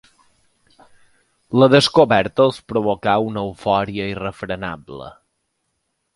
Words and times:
La 1.63 1.67
descoberta 1.73 2.47
els 2.47 2.63
provoca 2.73 3.15
una 3.27 3.45
eufòria 3.51 4.09
irrefrenable. 4.15 5.13